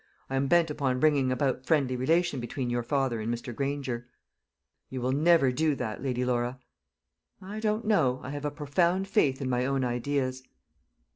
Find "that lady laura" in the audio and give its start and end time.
5.75-6.59